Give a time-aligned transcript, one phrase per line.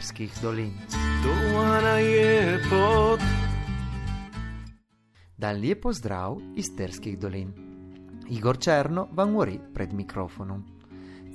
[0.00, 0.72] Terskih dolin.
[5.36, 7.50] Dan lepo zdrav iz Terskih dolin.
[8.32, 10.62] Igor Černo vam govori pred mikrofonom.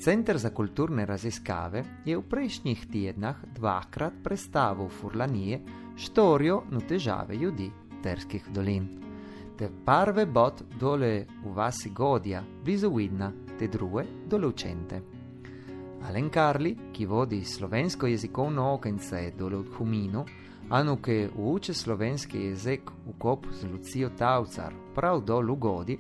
[0.02, 5.62] Center za kulturne raziskave je v prejšnjih tednah dvakrat predstavil Furlanije
[5.98, 7.70] štorijo na težave ljudi
[8.04, 8.88] Terskih dolin.
[9.58, 13.30] Te prve bot dole v vasi Godja, blizu Vidna,
[13.60, 15.15] te druge dole učente.
[16.06, 20.22] Alen Karli, ki vodi slovensko jezikovno okence dole v Huminu,
[20.70, 25.98] anu ki uče slovenski jezik v kop z Lucijo Tavcar, prav dol v Godi,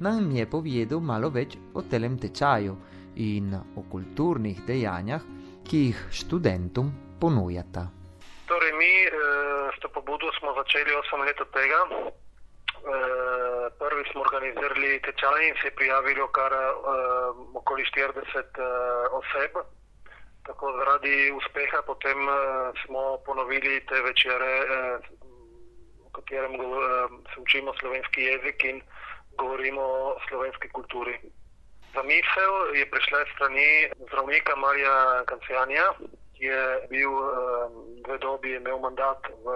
[0.00, 2.74] nam je povedal malo več o telem tečaju
[3.22, 5.22] in o kulturnih dejanjah,
[5.62, 7.86] ki jih študentom ponujata.
[8.50, 9.10] Torej, mi e,
[9.70, 11.80] s to pobudo smo začeli 8 let od tega.
[12.76, 16.64] E, prvi smo organizirali tečaj in se je prijavilo kar e,
[17.54, 18.68] okoli 40 e,
[19.20, 19.52] oseb.
[20.46, 22.18] Tako zaradi uspeha potem
[22.84, 24.52] smo ponovili te večere,
[26.06, 26.52] v katerem
[27.34, 28.80] se učimo slovenski jezik in
[29.38, 31.18] govorimo o slovenski kulturi.
[31.94, 35.86] Zamisel je prišla strani zdravnika Marija Kancijanja,
[36.38, 37.10] ki je bil
[38.06, 39.46] dve dobi imel mandat v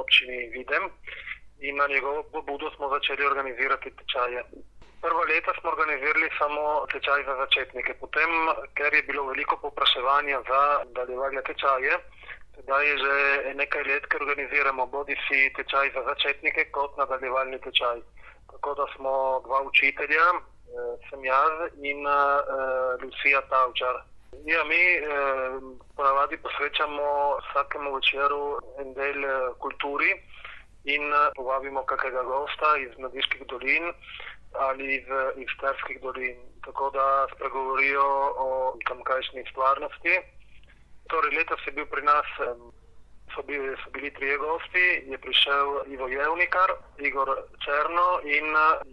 [0.00, 0.90] občini Videm
[1.60, 4.42] in na njegovo pobudo smo začeli organizirati tečaje.
[5.00, 8.30] Prva leta smo organizirali samo tečaj za začetnike, potem,
[8.74, 11.98] ker je bilo veliko popraševanja za nadaljevanje tečaje,
[12.56, 13.14] sedaj je že
[13.54, 18.02] nekaj let, ker organiziramo bodi si tečaj za začetnike kot nadaljevalni tečaj.
[18.50, 20.26] Tako da smo dva učitelja,
[21.10, 24.02] sem jaz in uh, Lucija Tavčar.
[24.44, 25.62] Ja, mi uh,
[25.96, 30.10] ponavadi posvečamo vsakemu večeru en del uh, kulturi
[30.94, 33.92] in uh, povabimo kakega gosta iz Nadiških dolin
[34.66, 38.06] ali iz, iz Starskih dolin, tako da spregovorijo
[38.46, 38.48] o
[38.88, 40.14] tamkajšnji stvarnosti.
[41.12, 42.28] Torej, letos je bil pri nas
[43.34, 47.28] so bili, so bili trije gosti, je prišel Ivo Jevnikar, Igor
[47.64, 48.48] Černo in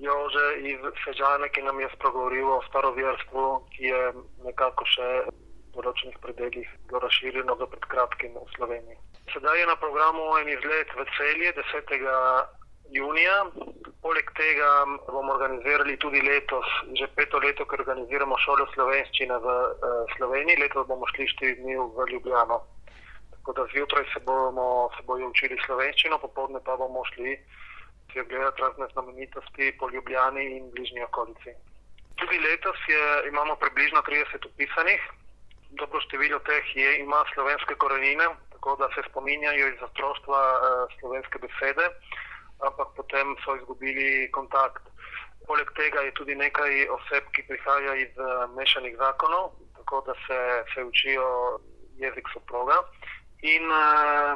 [0.06, 4.02] Jože iz Sežane, ki nam je spregovoril o staroverstvu, ki je
[4.46, 9.00] nekako še v določenih predeljih bilo razširjeno do pred kratkim v Sloveniji.
[9.34, 11.96] Sedaj je na programu en izlet v celje 10.
[12.92, 13.38] junija.
[14.02, 14.70] Poleg tega
[15.10, 20.86] bomo organizirali tudi letos, že peto leto, ker organiziramo šolo slovenščine v uh, Sloveniji, letos
[20.88, 22.62] bomo šli štiri dni v Ljubljano.
[23.34, 27.34] Tako da zjutraj se bomo se bojo učili slovenščino, popovdne pa bomo šli
[28.14, 31.52] si ogledati razne znamenitosti po Ljubljani in bližnji okolici.
[32.16, 35.02] Tudi letos je, imamo približno 30 upisanih,
[35.82, 38.28] dobro število teh je, ima slovenske korenine,
[38.66, 41.86] tako da se spominjajo iz otroštva eh, slovenske besede,
[42.68, 44.84] ampak potem so izgubili kontakt.
[45.48, 49.46] Poleg tega je tudi nekaj oseb, ki prihaja iz eh, mešanih zakonov,
[49.78, 50.40] tako da se,
[50.74, 51.28] se učijo
[52.02, 52.78] jezik soproga
[53.42, 54.34] in uh,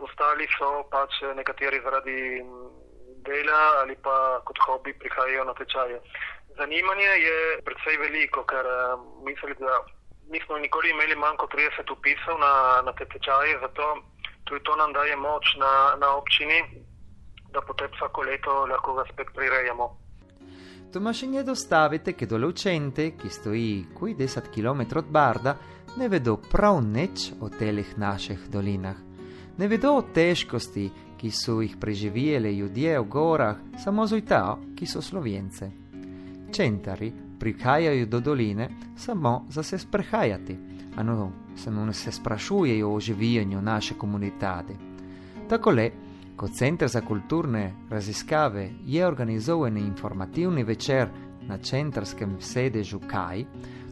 [0.00, 2.42] ostali so pač nekateri zaradi
[3.26, 6.00] dela ali pa kot hobi prihajajo na tečaje.
[6.56, 9.84] Zanimanje je predvsej veliko, ker uh, mislim, da
[10.30, 13.82] nismo nikoli imeli manj kot 30 upisov na, na te tečaje, zato
[14.44, 16.58] tudi to nam daje moč na, na občini,
[17.52, 19.86] da potem vsako leto lahko ga spet prirejamo.
[20.92, 25.56] Tomašenje dostavite, che dolocente, ki stoji qui 10 km od Barda,
[25.96, 28.96] ne vedo prav nič o telih naših dolinah.
[29.58, 35.02] Ne vedo o težkosti, ki so jih preživeli ljudje v gorah, samo zojta, ki so
[35.02, 35.70] slovence.
[36.52, 40.56] Čentari prihajajo do doline samo za se sprehajati,
[40.96, 44.74] a no, samo se sprašujejo o živijenju naše komunitade.
[45.48, 45.90] Tako le,
[46.36, 51.08] kot Center za kulturne raziskave je organizovan informativni večer
[51.42, 53.44] na centrskem sedežu Kaj,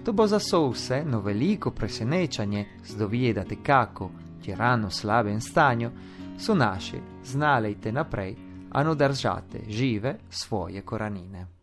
[0.04, 0.38] to bo za
[0.70, 4.10] vse no veliko presenečanje zdovedati, kako
[4.44, 5.90] je rano slabem stanju,
[6.38, 8.36] so naši znalejte naprej,
[8.70, 11.53] ano držate žive svoje koranine.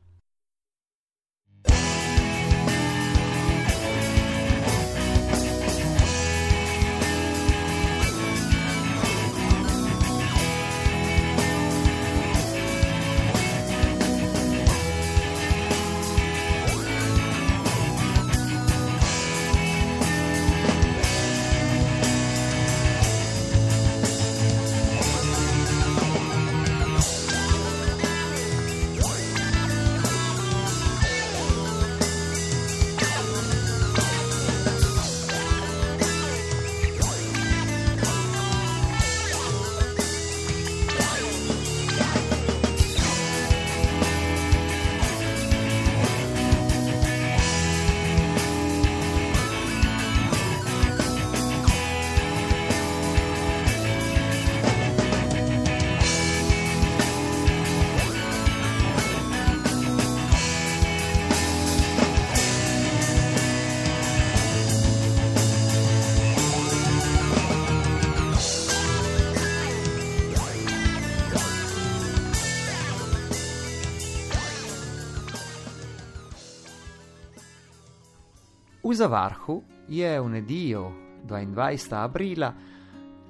[78.84, 80.92] V Zavarhu je v nedeljo
[81.28, 81.96] 22.
[81.96, 82.54] aprila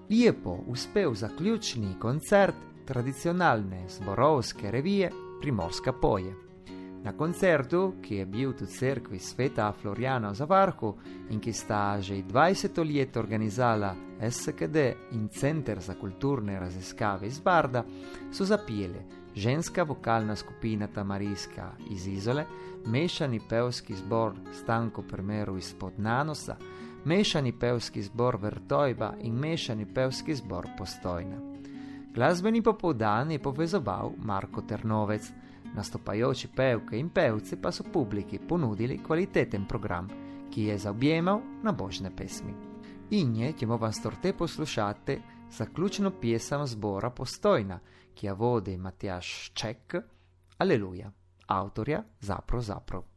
[0.09, 2.56] lepo uspel zaključni koncert
[2.88, 5.12] tradicionalne zborovske revije
[5.42, 6.33] Primorska poje.
[7.03, 10.95] Na koncertu, ki je bil v cerkvi sveta Floriana v Zavarhu
[11.30, 13.95] in ki sta že 20 let organizala
[14.30, 14.77] SKD
[15.12, 17.83] in Center za kulturne raziskave iz Barda,
[18.31, 22.45] so zapijeli ženska vokalna skupina Tamarijska iz Izole,
[22.86, 26.56] mešani pevski zbor Stanko Primeru izpod Nanosa,
[27.06, 31.38] mešani pevski zbor Vertojba in mešani pevski zbor Postojna.
[32.13, 35.31] Glasbeni popoldan je povezoval Marko Ternovec,
[35.75, 40.10] nastopajoči pevke in pevci pa so publiki ponudili kvaliteten program,
[40.51, 42.54] ki je zaobjemal na božne pesmi.
[43.12, 45.18] In je, če vam storte poslušate,
[45.51, 47.80] zaključno pesem zbora Postojna,
[48.15, 49.95] ki jo vodi Matjaš Ček,
[50.57, 51.12] Aleluja,
[51.48, 53.10] avtorja Zapro Zapro.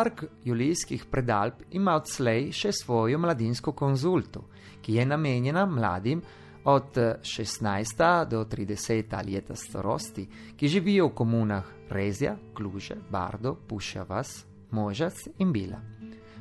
[0.00, 4.46] Park Julijskih predalp ima odslej še svojo mladinsko konzulto,
[4.80, 6.22] ki je namenjena mladim
[6.72, 10.24] od 16 do 30 let starosti,
[10.56, 15.82] ki živijo v komunah Rezja, Kluže, Bardo, Pušavas, Možac in Bila.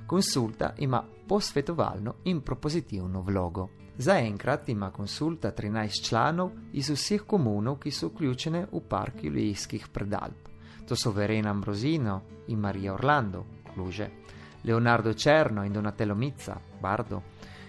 [0.08, 3.68] Konsulta ima posvetovalno in propozitivno vlogo.
[3.98, 10.49] Zaenkrat ima konsulta 13 članov iz vseh komunov, ki so vključene v Park Julijskih predalp.
[10.90, 14.24] To so Verena Ambrosino in Maria Orlando, Cluje,
[14.62, 17.22] Leonardo Cerno in Donatello Mizza, Bardo,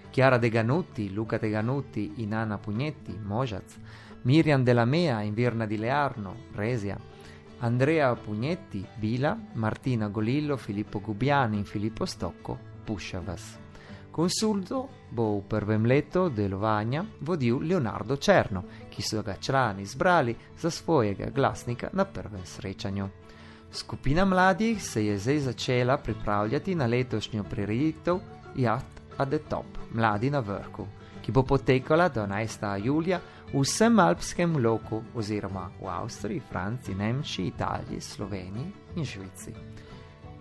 [0.08, 3.76] Chiara De Ganutti, Luca De Ganutti in Anna Pugnetti, Mojaz,
[4.22, 6.96] Miriam Della Mea in Virna di Learno, Resia,
[7.58, 13.69] Andrea Pugnetti, Bila, Martina Golillo, Filippo Gubiani in Filippo Stocco, Pushavas.
[14.11, 20.71] Konsulto bo v prvem letu delovanja vodil Leonardo Cerno, ki so ga člani izbrali za
[20.71, 23.09] svojega glasnika na prvem srečanju.
[23.73, 28.19] Skupina mladih se je zdaj začela pripravljati na letošnjo prireditev
[28.57, 30.87] Yacht at the Top, Mladi na vrhu,
[31.23, 32.85] ki bo potekala do 11.
[32.85, 33.21] julija
[33.52, 39.55] v vsem alpskem loku oziroma v Avstriji, Franciji, Nemčiji, Italiji, Sloveniji in Švici.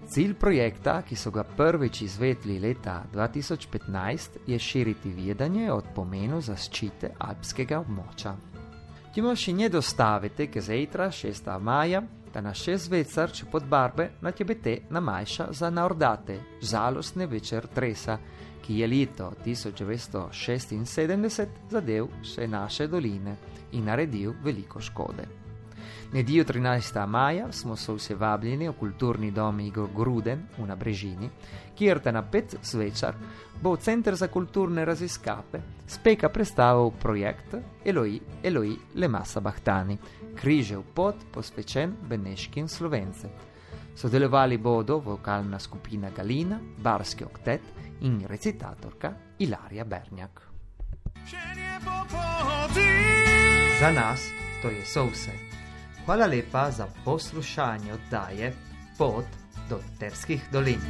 [0.09, 7.11] Cilj projekta, ki so ga prvič izvedli leta 2015, je širiti vedenje o pomenu zaščite
[7.19, 8.35] alpskega območja.
[9.13, 11.59] Timo še ne dostavite, ker zajtra 6.
[11.61, 12.01] maja,
[12.33, 18.17] da na 6 vecar pod barbe na TBT namajša za naordate žalostne večer tresa,
[18.65, 23.35] ki je leto 1976 zadev vse naše doline
[23.71, 25.38] in naredil veliko škode.
[26.13, 27.05] Nedijo 13.
[27.07, 31.29] maja smo se vsi vabljeni v kulturni dom Igor Gruden v Nabrežini,
[31.75, 33.15] kjer te na pet zvečer
[33.61, 37.55] bo Center za kulturne raziskave speka predstavil projekt
[37.85, 39.97] Eloi, Eloi Le Massa Bahtani,
[40.35, 43.29] križev pot posvečen beneškim slovencem.
[43.95, 47.61] Sodelovali bodo vokalna skupina Galina, barski oktet
[48.01, 50.41] in recitatorka Ilarija Bernjak.
[53.79, 54.29] Za nas
[54.61, 55.48] to je vse.
[56.05, 58.53] Hvala lepa za poslušanje oddaje
[58.97, 59.25] Pot
[59.69, 60.81] do Terskih dolin.